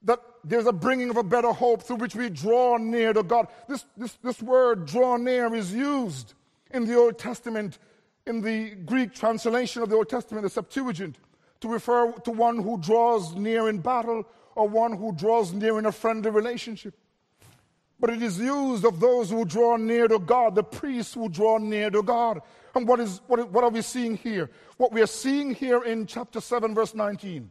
[0.04, 3.48] that there's a bringing of a better hope through which we draw near to God.
[3.68, 6.34] This, this, this word, draw near, is used
[6.72, 7.78] in the Old Testament,
[8.26, 11.18] in the Greek translation of the Old Testament, the Septuagint,
[11.60, 15.86] to refer to one who draws near in battle or one who draws near in
[15.86, 16.94] a friendly relationship.
[18.00, 21.58] But it is used of those who draw near to God, the priests who draw
[21.58, 22.40] near to God.
[22.74, 24.50] And what, is, what, what are we seeing here?
[24.76, 27.50] What we are seeing here in chapter 7, verse 19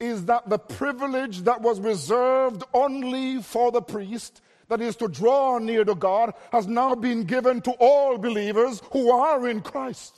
[0.00, 5.58] is that the privilege that was reserved only for the priest, that is to draw
[5.58, 10.16] near to God, has now been given to all believers who are in Christ.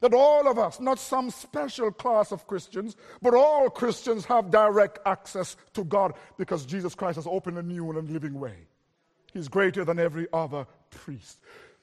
[0.00, 4.98] That all of us, not some special class of Christians, but all Christians have direct
[5.06, 8.66] access to God because Jesus Christ has opened a new and living way.
[9.32, 11.38] He's greater than every other priest.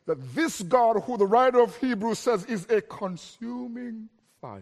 [0.05, 4.61] That this God, who the writer of Hebrews says is a consuming fire,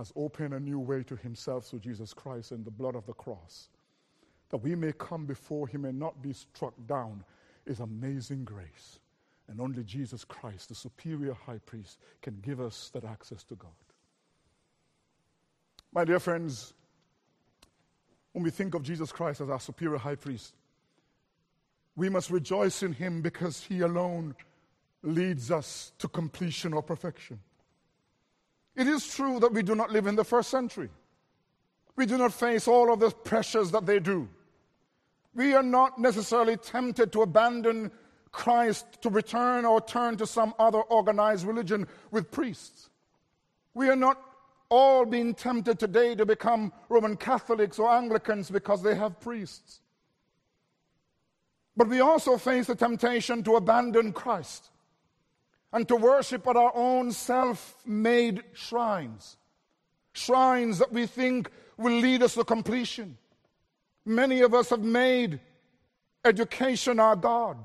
[0.00, 3.12] has opened a new way to himself through Jesus Christ and the blood of the
[3.12, 3.68] cross.
[4.48, 7.22] That we may come before him and not be struck down
[7.66, 8.98] is amazing grace.
[9.46, 13.70] And only Jesus Christ, the superior high priest, can give us that access to God.
[15.92, 16.72] My dear friends,
[18.32, 20.54] when we think of Jesus Christ as our superior high priest,
[21.94, 24.34] we must rejoice in him because he alone
[25.02, 27.40] leads us to completion or perfection.
[28.76, 30.88] It is true that we do not live in the first century.
[31.96, 34.28] We do not face all of the pressures that they do.
[35.34, 37.90] We are not necessarily tempted to abandon
[38.32, 42.90] Christ to return or turn to some other organized religion with priests.
[43.74, 44.20] We are not
[44.68, 49.80] all being tempted today to become Roman Catholics or Anglicans because they have priests.
[51.76, 54.70] But we also face the temptation to abandon Christ
[55.72, 59.36] and to worship at our own self made shrines.
[60.12, 63.16] Shrines that we think will lead us to completion.
[64.04, 65.40] Many of us have made
[66.24, 67.56] education our God.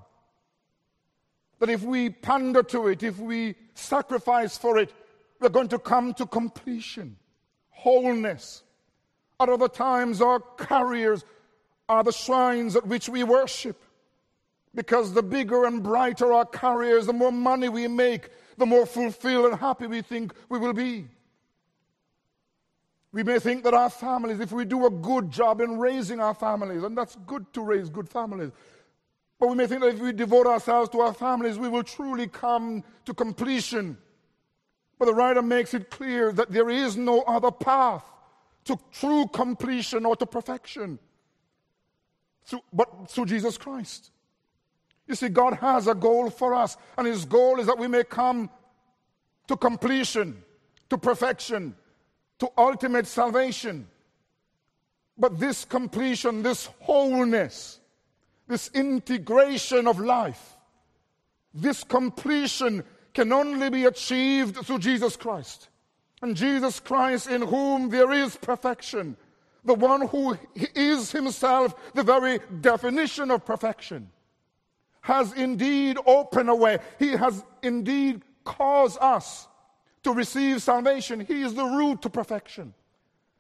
[1.59, 4.93] That if we pander to it, if we sacrifice for it,
[5.39, 7.17] we're going to come to completion,
[7.69, 8.63] wholeness.
[9.39, 11.25] At other times, our carriers
[11.89, 13.81] are the shrines at which we worship.
[14.75, 19.45] Because the bigger and brighter our careers, the more money we make, the more fulfilled
[19.45, 21.07] and happy we think we will be.
[23.11, 26.33] We may think that our families, if we do a good job in raising our
[26.33, 28.51] families, and that's good to raise good families,
[29.39, 32.27] but we may think that if we devote ourselves to our families, we will truly
[32.27, 33.97] come to completion.
[34.99, 38.03] But the writer makes it clear that there is no other path
[38.65, 40.99] to true completion or to perfection
[42.71, 44.11] but through Jesus Christ.
[45.07, 48.03] You see, God has a goal for us, and His goal is that we may
[48.03, 48.49] come
[49.47, 50.43] to completion,
[50.89, 51.75] to perfection,
[52.39, 53.87] to ultimate salvation.
[55.17, 57.79] But this completion, this wholeness,
[58.47, 60.57] this integration of life,
[61.53, 65.69] this completion can only be achieved through Jesus Christ.
[66.21, 69.15] And Jesus Christ, in whom there is perfection,
[69.63, 70.37] the one who
[70.75, 74.09] is himself the very definition of perfection
[75.05, 76.79] has indeed opened a way.
[76.97, 79.47] He has indeed caused us
[80.01, 81.19] to receive salvation.
[81.19, 82.73] He is the route to perfection.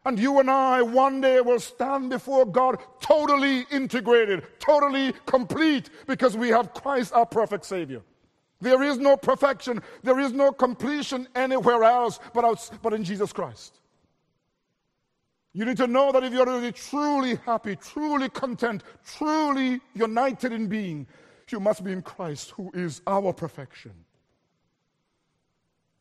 [0.05, 6.37] And you and I one day will stand before God totally integrated, totally complete, because
[6.37, 8.03] we have Christ, our perfect Savior.
[8.61, 13.33] There is no perfection, there is no completion anywhere else but, out, but in Jesus
[13.33, 13.79] Christ.
[15.53, 18.83] You need to know that if you're be truly happy, truly content,
[19.17, 21.07] truly united in being,
[21.51, 23.93] you must be in Christ, who is our perfection.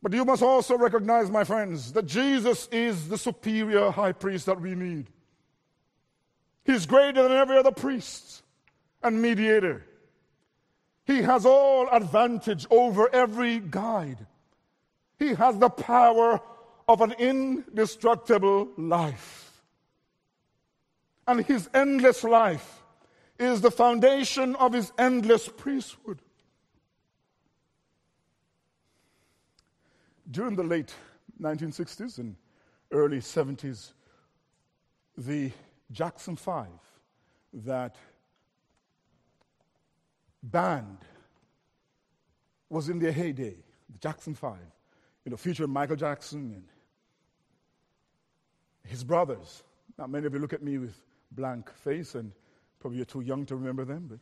[0.01, 4.61] But you must also recognize, my friends, that Jesus is the superior high priest that
[4.61, 5.07] we need.
[6.63, 8.43] He's greater than every other priest
[9.01, 9.85] and mediator.
[11.05, 14.25] He has all advantage over every guide.
[15.19, 16.41] He has the power
[16.87, 19.61] of an indestructible life.
[21.27, 22.83] And his endless life
[23.37, 26.21] is the foundation of his endless priesthood.
[30.29, 30.93] During the late
[31.41, 32.35] 1960s and
[32.91, 33.91] early 70s,
[35.17, 35.51] the
[35.91, 36.67] Jackson Five,
[37.53, 37.95] that
[40.43, 40.97] band,
[42.69, 43.55] was in their heyday.
[43.89, 44.59] The Jackson Five,
[45.23, 46.63] you know, featuring Michael Jackson and
[48.83, 49.63] his brothers.
[49.97, 50.95] Now, many of you look at me with
[51.31, 52.31] blank face, and
[52.85, 54.19] probably you're too young to remember them, but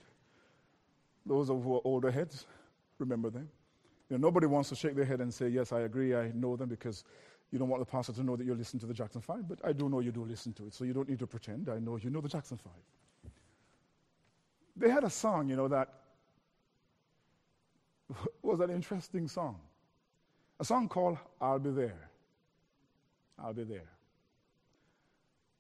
[1.26, 2.46] those of who are older heads
[2.98, 3.50] remember them.
[4.10, 6.56] You know, nobody wants to shake their head and say, Yes, I agree, I know
[6.56, 7.04] them, because
[7.52, 9.60] you don't want the pastor to know that you listen to the Jackson Five, but
[9.66, 11.68] I do know you do listen to it, so you don't need to pretend.
[11.68, 13.32] I know you know the Jackson Five.
[14.78, 15.90] They had a song, you know, that
[18.42, 19.60] was an interesting song.
[20.62, 22.10] A song called I'll Be There.
[23.44, 23.92] I'll Be There.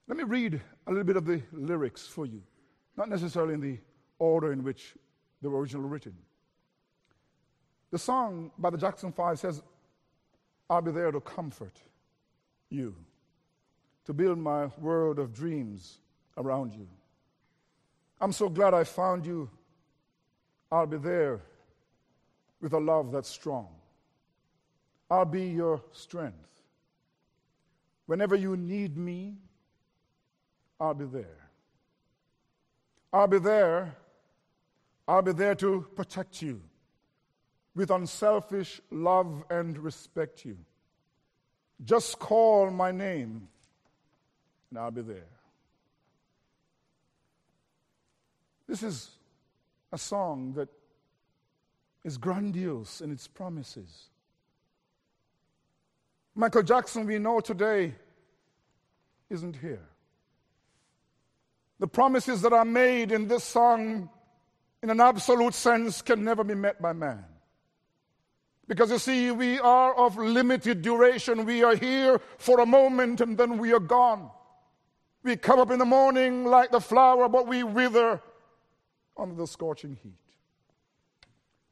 [0.08, 2.42] Let me read a little bit of the lyrics for you,
[2.96, 3.78] not necessarily in the
[4.20, 4.94] order in which
[5.42, 6.16] they were originally written.
[7.92, 9.62] The song by the Jackson Five says,
[10.70, 11.80] I'll be there to comfort
[12.70, 12.96] you,
[14.06, 16.00] to build my world of dreams
[16.38, 16.88] around you.
[18.20, 19.50] I'm so glad I found you.
[20.72, 21.42] I'll be there
[22.62, 23.68] with a love that's strong.
[25.12, 26.62] I'll be your strength.
[28.06, 29.36] Whenever you need me,
[30.80, 31.43] I'll be there.
[33.14, 33.96] I'll be there.
[35.08, 36.62] I'll be there to protect you
[37.76, 40.58] with unselfish love and respect you.
[41.86, 43.48] Just call my name
[44.70, 45.28] and I'll be there.
[48.68, 49.12] This is
[49.92, 50.70] a song that
[52.04, 54.10] is grandiose in its promises.
[56.34, 57.94] Michael Jackson, we know today,
[59.30, 59.88] isn't here.
[61.84, 64.10] The promises that are made in this song,
[64.82, 67.26] in an absolute sense, can never be met by man.
[68.70, 71.44] Because you see, we are of limited duration.
[71.44, 74.32] We are here for a moment and then we are gone.
[75.24, 78.22] We come up in the morning like the flower, but we wither
[79.18, 80.14] under the scorching heat.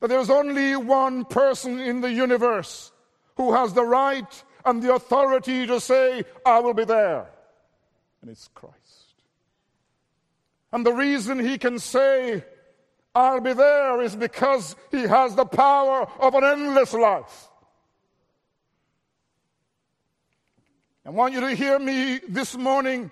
[0.01, 2.91] But there's only one person in the universe
[3.37, 7.29] who has the right and the authority to say, I will be there.
[8.21, 9.00] And it's Christ.
[10.71, 12.43] And the reason he can say,
[13.13, 17.49] I'll be there is because he has the power of an endless life.
[21.05, 23.11] I want you to hear me this morning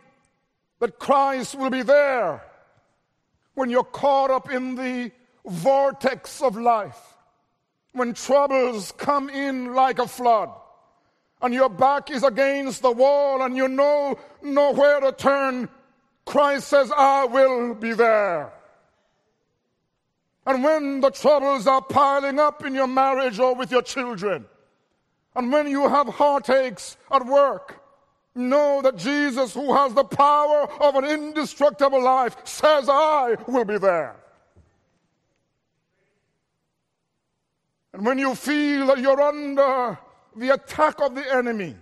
[0.79, 2.43] that Christ will be there
[3.55, 5.11] when you're caught up in the
[5.45, 7.17] vortex of life,
[7.91, 10.49] when troubles come in like a flood,
[11.41, 15.67] and your back is against the wall and you know nowhere to turn,
[16.29, 18.53] Christ says, I will be there.
[20.45, 24.45] And when the troubles are piling up in your marriage or with your children,
[25.35, 27.81] and when you have heartaches at work,
[28.35, 33.79] know that Jesus, who has the power of an indestructible life, says, I will be
[33.79, 34.15] there.
[37.91, 39.97] And when you feel that you're under
[40.35, 41.75] the attack of the enemy,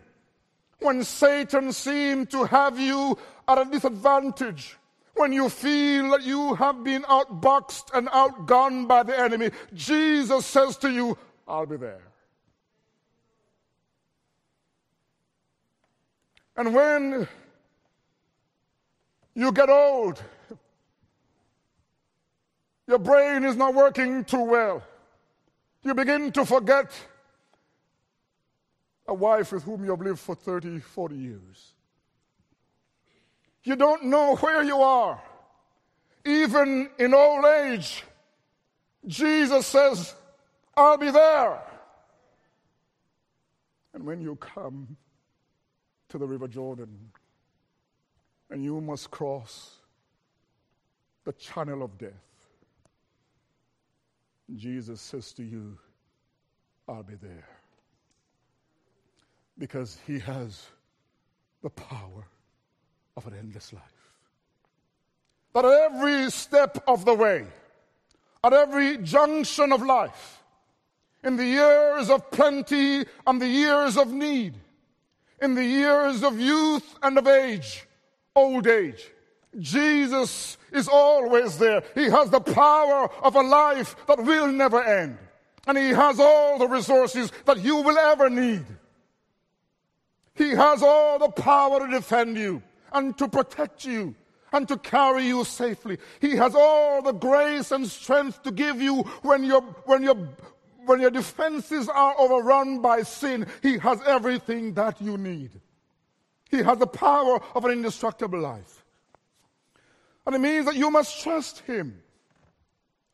[0.80, 3.18] when Satan seems to have you
[3.48, 4.78] at a disadvantage,
[5.16, 10.78] when you feel that you have been outboxed and outgone by the enemy, Jesus says
[10.78, 11.18] to you,
[11.48, 12.02] I'll be there.
[16.56, 17.28] And when
[19.36, 20.22] you get old,
[22.88, 24.84] your brain is not working too well.
[25.84, 26.92] You begin to forget
[29.08, 31.74] a wife with whom you have lived for 30, 40 years.
[33.64, 35.22] You don't know where you are.
[36.26, 38.04] Even in old age,
[39.06, 40.14] Jesus says,
[40.76, 41.62] I'll be there.
[43.94, 44.98] And when you come
[46.10, 47.12] to the River Jordan
[48.50, 49.78] and you must cross
[51.24, 52.14] the channel of death,
[54.56, 55.78] Jesus says to you,
[56.88, 57.57] I'll be there.
[59.58, 60.66] Because he has
[61.64, 62.28] the power
[63.16, 63.82] of an endless life.
[65.54, 67.48] That at every step of the way,
[68.44, 70.44] at every junction of life,
[71.24, 74.54] in the years of plenty and the years of need,
[75.42, 77.86] in the years of youth and of age,
[78.36, 79.12] old age,
[79.60, 81.84] Jesus is always there.
[81.96, 85.18] He has the power of a life that will never end.
[85.66, 88.66] And He has all the resources that you will ever need.
[90.38, 92.62] He has all the power to defend you
[92.94, 94.16] and to protect you
[94.54, 95.98] and to carry you safely.
[96.22, 100.30] He has all the grace and strength to give you when you're, when you're
[100.88, 105.52] when your defenses are overrun by sin, He has everything that you need.
[106.50, 108.86] He has the power of an indestructible life.
[110.26, 112.02] And it means that you must trust Him.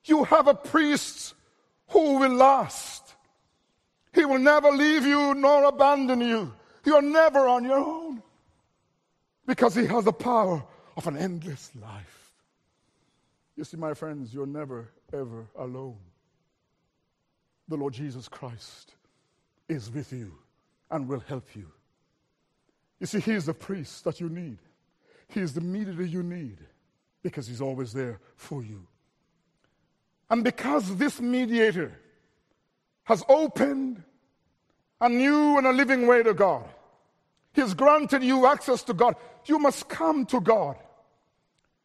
[0.06, 1.34] You have a priest
[1.90, 3.16] who will last.
[4.14, 6.54] He will never leave you nor abandon you.
[6.86, 8.22] You're never on your own
[9.46, 10.64] because He has the power
[10.96, 12.32] of an endless life.
[13.56, 15.98] You see, my friends, you're never, ever alone.
[17.68, 18.94] The Lord Jesus Christ
[19.70, 20.34] is with you
[20.92, 21.68] and will help you.
[23.00, 24.60] You see, He is the priest that you need,
[25.30, 26.58] He is the mediator you need
[27.22, 28.86] because He's always there for you.
[30.30, 31.98] And because this mediator
[33.04, 34.04] has opened
[35.04, 36.64] a new and a living way to God,
[37.52, 40.78] He has granted you access to God, you must come to God.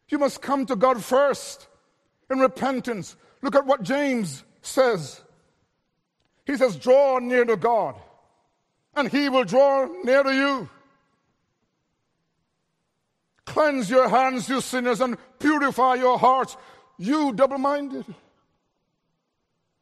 [0.08, 1.66] You must come to God first
[2.30, 3.16] in repentance.
[3.42, 5.20] Look at what James says.
[6.46, 7.96] He says, Draw near to God,
[8.94, 10.68] and He will draw near to you.
[13.44, 16.56] Cleanse your hands, you sinners, and purify your hearts,
[16.98, 18.04] you double minded.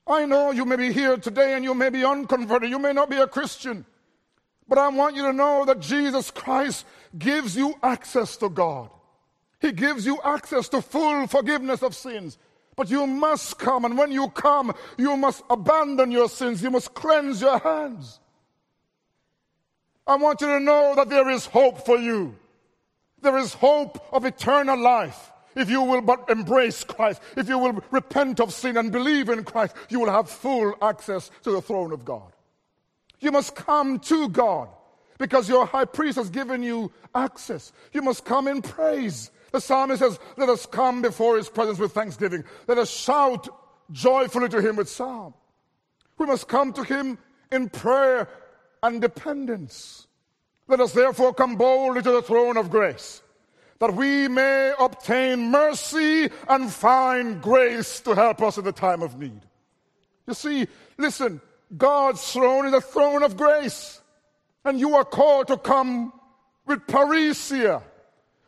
[0.06, 2.70] I know you may be here today and you may be unconverted.
[2.70, 3.84] You may not be a Christian.
[4.68, 6.84] But I want you to know that Jesus Christ
[7.16, 8.90] gives you access to God.
[9.60, 12.38] He gives you access to full forgiveness of sins.
[12.76, 16.62] But you must come, and when you come, you must abandon your sins.
[16.62, 18.20] You must cleanse your hands.
[20.06, 22.36] I want you to know that there is hope for you.
[23.22, 25.32] There is hope of eternal life.
[25.56, 29.42] If you will but embrace Christ, if you will repent of sin and believe in
[29.42, 32.30] Christ, you will have full access to the throne of God.
[33.20, 34.68] You must come to God
[35.18, 37.72] because your high priest has given you access.
[37.92, 39.30] You must come in praise.
[39.52, 42.44] The psalmist says, Let us come before his presence with thanksgiving.
[42.68, 43.48] Let us shout
[43.90, 45.32] joyfully to him with psalm.
[46.18, 47.18] We must come to him
[47.50, 48.28] in prayer
[48.82, 50.06] and dependence.
[50.68, 53.22] Let us therefore come boldly to the throne of grace,
[53.78, 59.18] that we may obtain mercy and find grace to help us in the time of
[59.18, 59.40] need.
[60.26, 60.66] You see,
[60.98, 61.40] listen,
[61.76, 64.00] God's throne is a throne of grace,
[64.64, 66.12] and you are called to come
[66.66, 67.82] with parrhesia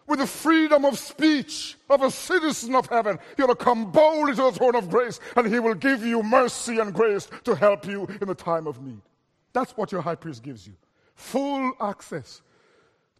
[0.08, 3.18] with the freedom of speech of a citizen of heaven.
[3.36, 6.78] You're to come boldly to the throne of grace, and He will give you mercy
[6.78, 9.02] and grace to help you in the time of need.
[9.52, 10.74] That's what your high priest gives you
[11.14, 12.42] full access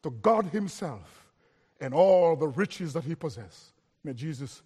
[0.02, 1.17] to God Himself
[1.80, 3.72] and all the riches that He possesses.
[4.04, 4.62] May Jesus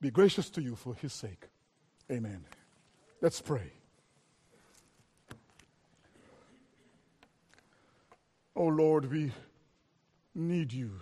[0.00, 1.48] be gracious to you for His sake.
[2.10, 2.44] Amen.
[3.20, 3.72] Let's pray.
[8.54, 9.32] Oh Lord, we
[10.34, 11.00] need you.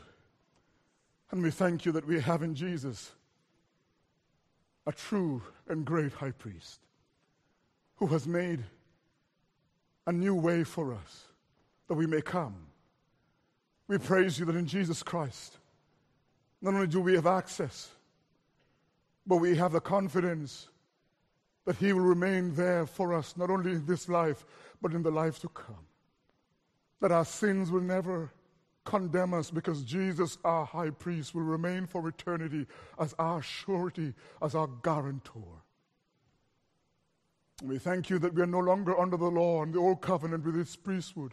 [1.31, 3.13] And we thank you that we have in Jesus
[4.87, 6.81] a true and great high priest
[7.97, 8.65] who has made
[10.07, 11.25] a new way for us
[11.89, 12.70] that we may come.
[13.91, 15.57] We praise you that in Jesus Christ,
[16.63, 17.89] not only do we have access,
[19.27, 20.69] but we have the confidence
[21.65, 24.47] that He will remain there for us, not only in this life,
[24.81, 25.85] but in the life to come.
[27.01, 28.31] That our sins will never
[28.85, 34.55] condemn us because Jesus, our high priest, will remain for eternity as our surety, as
[34.55, 35.65] our guarantor.
[37.65, 40.45] We thank you that we are no longer under the law and the old covenant
[40.45, 41.33] with its priesthood,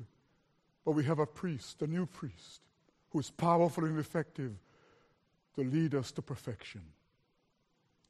[0.87, 2.61] but we have a priest, a new priest,
[3.09, 4.53] who is powerful and effective
[5.53, 6.79] to lead us to perfection.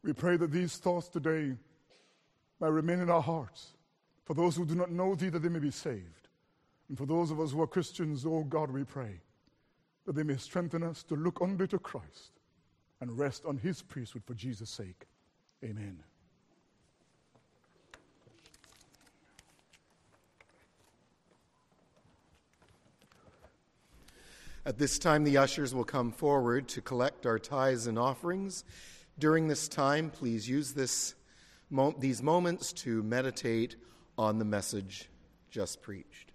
[0.03, 1.55] We pray that these thoughts today
[2.61, 3.73] may remain in our hearts
[4.25, 6.27] for those who do not know thee, that they may be saved.
[6.87, 9.21] And for those of us who are Christians, oh God, we pray
[10.05, 12.41] that they may strengthen us to look only to Christ
[13.01, 15.07] and rest on his priesthood for Jesus' sake.
[15.63, 16.03] Amen.
[24.67, 28.65] At this time, the ushers will come forward to collect our tithes and offerings.
[29.17, 31.15] During this time, please use this,
[31.99, 33.77] these moments to meditate
[34.17, 35.07] on the message
[35.49, 36.33] just preached.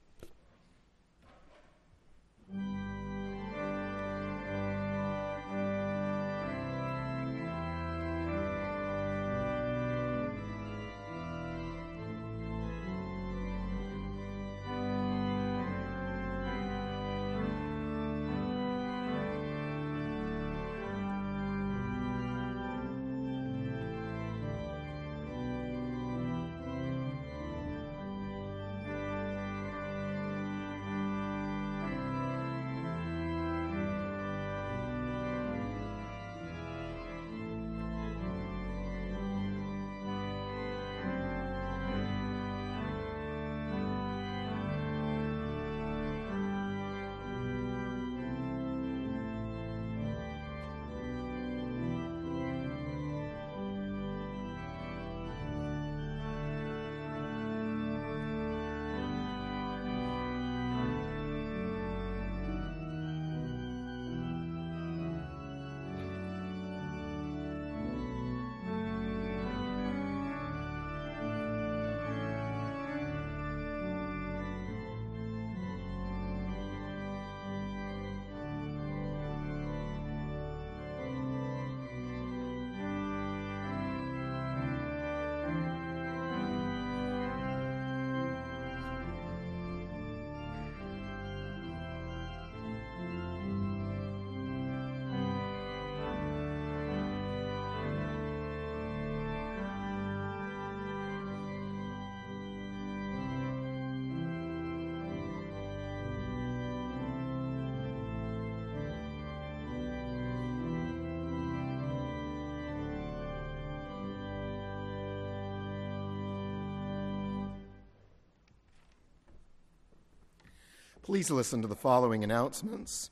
[121.02, 123.10] Please listen to the following announcements.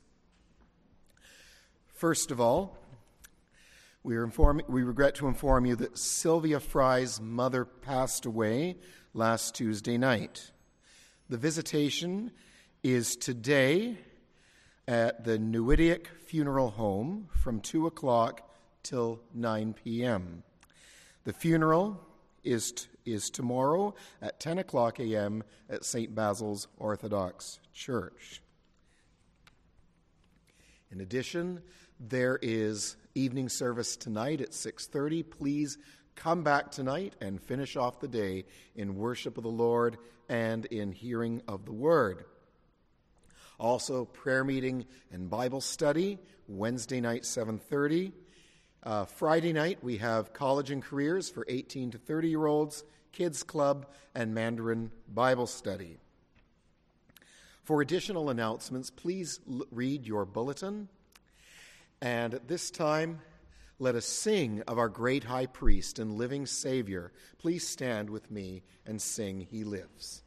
[1.87, 2.77] First of all,
[4.01, 8.77] we, inform, we regret to inform you that Sylvia Fry's mother passed away
[9.13, 10.51] last Tuesday night.
[11.27, 12.31] The visitation
[12.81, 13.97] is today
[14.87, 18.49] at the Newidiak Funeral Home from 2 o'clock
[18.83, 20.43] till 9 p.m.
[21.25, 21.99] The funeral
[22.43, 25.43] is, t- is tomorrow at 10 o'clock a.m.
[25.69, 26.13] at St.
[26.13, 28.41] Basil's Orthodox Church.
[30.91, 31.61] In addition,
[31.99, 35.23] there is evening service tonight at 6:30.
[35.23, 35.77] Please
[36.15, 40.91] come back tonight and finish off the day in worship of the Lord and in
[40.91, 42.25] hearing of the word.
[43.59, 46.17] Also, prayer meeting and Bible study
[46.47, 48.11] Wednesday night 7:30.
[48.83, 53.43] Uh, Friday night we have college and careers for 18 to 30 year olds, kids
[53.43, 55.97] club, and Mandarin Bible study.
[57.63, 60.89] For additional announcements, please l- read your bulletin.
[62.01, 63.21] And at this time,
[63.77, 67.11] let us sing of our great high priest and living Savior.
[67.37, 70.23] Please stand with me and sing, He Lives.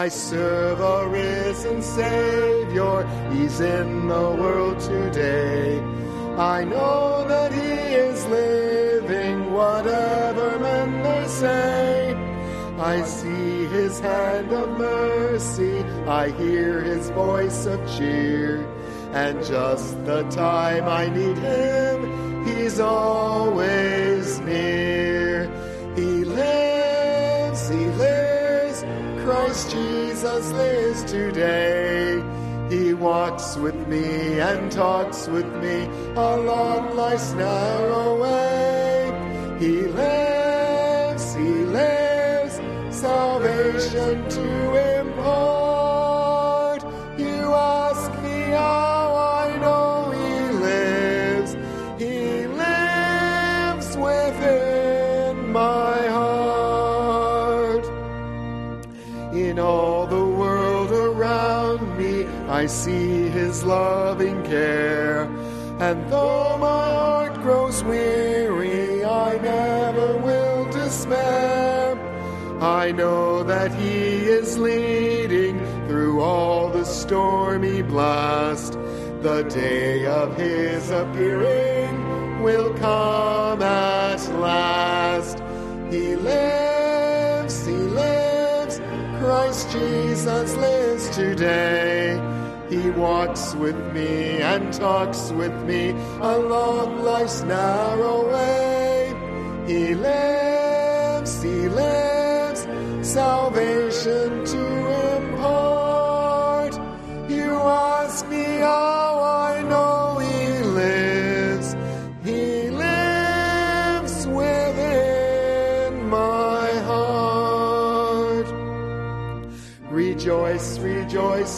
[0.00, 5.78] I serve a risen Savior, He's in the world today.
[6.38, 7.72] I know that He
[8.08, 12.14] is living, whatever men may say.
[12.78, 18.64] I see His hand of mercy, I hear His voice of cheer,
[19.12, 25.44] and just the time I need Him, He's always near.
[25.94, 28.30] He lives, He lives.
[29.30, 29.89] Christ Jesus
[30.50, 32.22] lives today.
[32.70, 35.84] He walks with me and talks with me
[36.14, 39.56] along life's narrow way.
[39.58, 39.82] He
[62.70, 65.24] see His loving care.
[65.80, 71.98] And though my heart grows weary, I never will despair.
[72.60, 75.58] I know that He is leading
[75.88, 78.74] through all the stormy blast.
[79.22, 85.38] The day of His appearing will come at last.
[85.90, 88.80] He lives, He lives.
[89.18, 92.39] Christ Jesus lives today.
[92.70, 95.90] He walks with me and talks with me
[96.20, 99.12] along life's narrow way.
[99.66, 102.68] He lives, He lives,
[103.02, 104.89] salvation to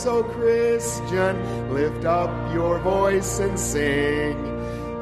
[0.03, 4.37] rejoice, O Christian, lift up your voice and sing.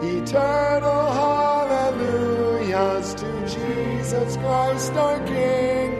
[0.03, 5.96] Eternal hallelujahs to Jesus Christ our King.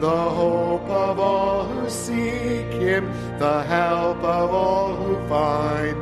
[0.00, 3.06] The hope of all who seek Him,
[3.38, 5.96] the help of all who find.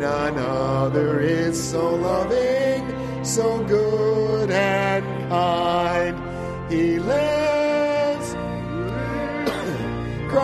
[0.00, 6.16] None other is so loving, so good and kind.
[6.70, 7.33] He lives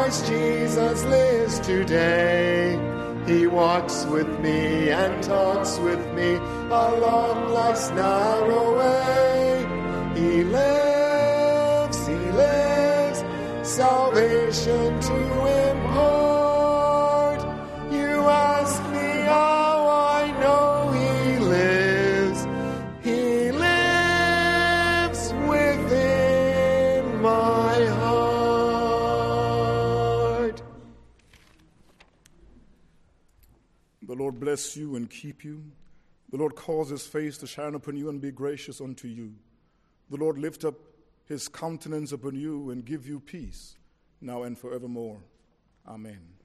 [0.00, 2.72] Christ Jesus lives today.
[3.26, 6.36] He walks with me and talks with me
[6.70, 9.66] along life's narrow way.
[10.14, 13.22] He lives, He lives,
[13.62, 15.29] salvation to
[34.40, 35.62] bless you and keep you.
[36.30, 39.34] The Lord cause his face to shine upon you and be gracious unto you.
[40.10, 40.74] The Lord lift up
[41.26, 43.76] his countenance upon you and give you peace,
[44.20, 45.20] now and forevermore.
[45.86, 46.39] Amen.